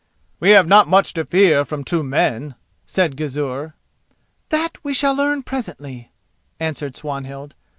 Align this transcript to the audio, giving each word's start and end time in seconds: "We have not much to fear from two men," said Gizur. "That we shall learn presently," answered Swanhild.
"We 0.39 0.49
have 0.49 0.67
not 0.67 0.87
much 0.87 1.13
to 1.13 1.23
fear 1.25 1.63
from 1.63 1.83
two 1.83 2.01
men," 2.01 2.55
said 2.87 3.15
Gizur. 3.15 3.75
"That 4.49 4.79
we 4.83 4.95
shall 4.95 5.13
learn 5.13 5.43
presently," 5.43 6.11
answered 6.59 6.95
Swanhild. 6.95 7.53